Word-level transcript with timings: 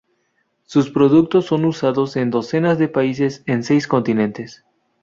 Sus 0.63 0.89
productos 0.89 1.45
son 1.45 1.63
usados 1.63 2.15
en 2.15 2.31
docenas 2.31 2.79
de 2.79 2.87
países 2.87 3.43
en 3.45 3.61
seis 3.63 3.85
continentes. 3.87 4.65